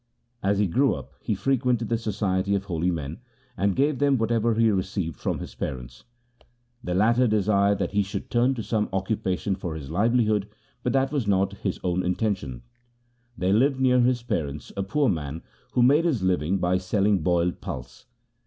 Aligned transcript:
As 0.41 0.57
he 0.57 0.65
grew 0.65 0.95
up 0.95 1.13
he 1.19 1.35
frequented 1.35 1.87
the 1.89 1.95
society 1.99 2.55
of 2.55 2.65
holy 2.65 2.89
men, 2.89 3.19
and 3.55 3.75
gave 3.75 3.99
them 3.99 4.17
whatever 4.17 4.55
he 4.55 4.71
received 4.71 5.15
from 5.19 5.37
his 5.37 5.53
parents. 5.53 6.05
The 6.83 6.95
latter 6.95 7.27
desired 7.27 7.77
that 7.77 7.91
he 7.91 8.01
should 8.01 8.31
turn 8.31 8.55
to 8.55 8.63
some 8.63 8.89
occupation 8.93 9.55
for 9.55 9.75
his 9.75 9.91
livelihood, 9.91 10.47
but 10.81 10.93
that 10.93 11.11
was 11.11 11.27
not 11.27 11.53
his 11.57 11.79
own 11.83 12.01
intention. 12.03 12.63
There 13.37 13.53
lived 13.53 13.79
near 13.79 13.99
his 13.99 14.23
parents 14.23 14.71
a 14.75 14.81
poor 14.81 15.07
man 15.07 15.43
who 15.73 15.83
made 15.83 16.05
his 16.05 16.23
living 16.23 16.57
by 16.57 16.79
selling 16.79 17.19
boiled 17.19 17.61
pulse. 17.61 18.07